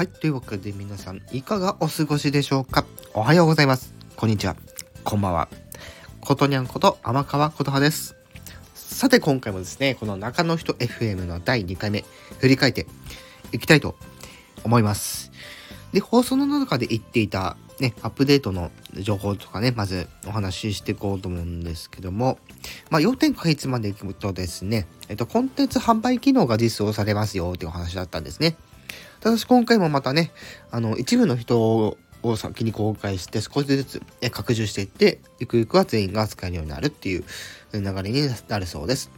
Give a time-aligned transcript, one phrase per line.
[0.00, 0.08] はい。
[0.08, 2.86] というわけで皆さん、いかがお過ごしでしょうか？
[3.12, 3.92] おはようございます。
[4.16, 4.56] こんにちは。
[5.04, 5.50] こんばんは。
[6.22, 8.16] ことにゃんこと天川ことはです。
[8.72, 12.06] さて、今回もですね、この中の人 FM の第2回目、
[12.38, 12.86] 振り返って
[13.52, 13.94] いきたいと
[14.64, 15.32] 思います。
[15.92, 22.38] で、放送の中で言っていた、ね、アップデートの情報とかね、まずお話ししていこうと思うんですけども、
[22.88, 28.56] まあ、要点かいつまでいくとですね、えっと、コンテンツ販売機能が実装されますよっていうお話だったんですね。
[29.20, 30.30] ただし今回もまたね、
[30.70, 37.24] あの、一部の人を先に公開して少しずつ拡充していって、ゆくゆくは全員が使えるようになるっていう
[37.72, 39.10] 流れになるそうです。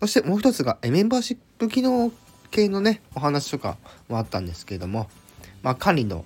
[0.00, 2.12] そしてもう一つが、メンバーシップ機能
[2.50, 3.76] 系のね、お話とか
[4.08, 5.08] もあったんですけれども、
[5.62, 6.24] まあ、管理の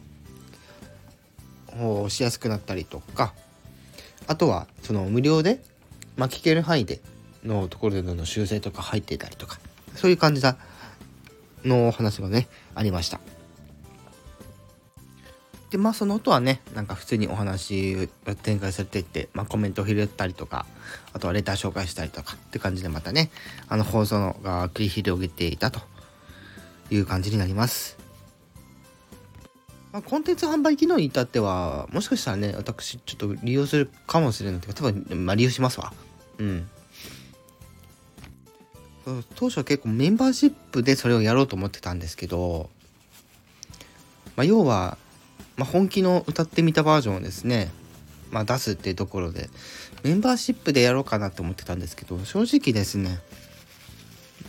[1.69, 3.33] 方をしやすくなったりとか、
[4.27, 5.63] あとは、その無料で、
[6.17, 7.01] まあ、聞ける範囲で
[7.45, 9.59] のところでの修正とか入っていたりとか、
[9.95, 10.59] そういう感じだ、
[11.65, 13.21] の話がね、ありました。
[15.71, 20.67] で、まあその後はね、なんか普通にお話が展開されていって、まあコメントを拾ったりとか、
[21.15, 23.31] あとはレター紹介したりとかって感じでまたね、
[23.69, 25.81] あの放送が繰り広げていたと
[26.91, 27.97] いう感じになります。
[29.93, 35.93] まあ、コンテンツ販売機能に至っては、もしかしたらね、私ちょっと利用するかもしれないというか、多分、まあ利用しますわ。
[36.39, 36.69] うん。
[39.35, 42.71] 当初は結構メンバーシップでそれをやろうと思ってたんですけど、
[44.37, 44.97] まあ、要は、
[45.57, 47.71] まあ、本気の歌ってみたバージョンをですね、
[48.31, 49.51] まあ、出すっていうところで
[50.05, 53.19] メンバーシップでやろうかなと思ってたんですけど正直ですね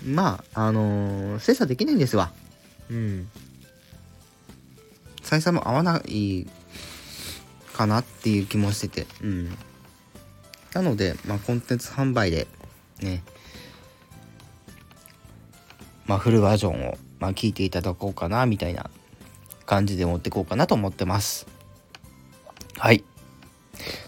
[0.06, 2.32] まああのー精査できないんですわ。
[2.90, 3.30] うん。
[5.22, 6.46] 採算も合わない
[7.74, 9.58] かなっていう気もしててうん。
[10.74, 12.48] なので、まあ、コンテンツ販売で
[13.02, 13.24] ね
[16.06, 18.90] まあ、フルバージョンを、まあ、聞いていただこうかなみたいな
[19.66, 21.48] 感じで持っていこうかなと思ってます。
[22.78, 23.04] はい。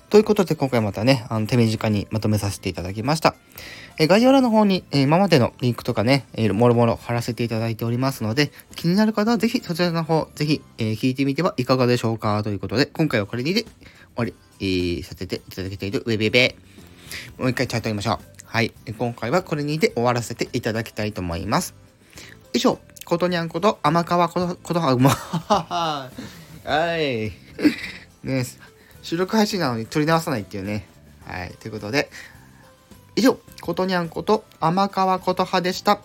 [0.09, 3.35] ということで今回またね、あの手短にまとめさせていただきました。
[3.97, 13.71] え概要欄の方に、え今までのリンクとかね、えもろもろ貼らせていただいておりますので、気になる方はぜひそちらの方、ぜひ、えー聞いてみてはいかがでしょうかということで、今回はこれにて終
[14.15, 16.55] わり、えーさせていただきたいと、ウェベベ
[17.37, 18.19] もう一回チャート言いましょう。
[18.45, 18.73] はい。
[18.97, 21.84] 今回はこれにて終わらせていただきたいと思います。
[22.55, 26.09] 以上、ことにゃんこと、天川こと、ことは、もう、は
[26.97, 27.33] い。
[28.23, 28.45] ね
[29.01, 30.87] 収録配信なのに撮り直さないっていうね。
[31.25, 31.53] はい。
[31.59, 32.09] ということで、
[33.17, 35.99] 以上、ことにゃんこと、天川ことはでした。